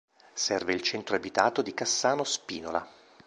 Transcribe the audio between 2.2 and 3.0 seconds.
Spinola.